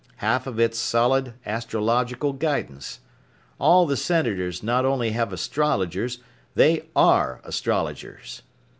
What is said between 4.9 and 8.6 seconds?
have astrologers, they are astrologers.